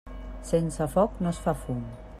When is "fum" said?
1.67-1.85